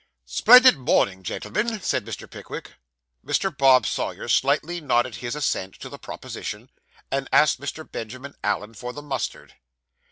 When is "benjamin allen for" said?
7.87-8.93